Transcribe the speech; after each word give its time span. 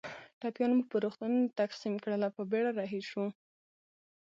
ټپیان 0.39 0.71
مو 0.75 0.83
پر 0.89 0.99
روغتونونو 1.05 1.53
تقسیم 1.61 1.93
کړل 2.03 2.21
او 2.25 2.31
په 2.37 2.43
بېړه 2.51 2.71
رهي 2.79 3.01
شوو. 3.09 3.27